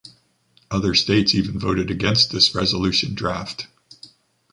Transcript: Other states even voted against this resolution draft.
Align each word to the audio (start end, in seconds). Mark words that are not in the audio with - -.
Other 0.71 0.95
states 0.95 1.35
even 1.35 1.59
voted 1.59 1.91
against 1.91 2.31
this 2.31 2.55
resolution 2.55 3.13
draft. 3.13 3.67